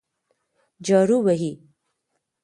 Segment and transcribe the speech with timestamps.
[0.85, 1.51] جارو وهي.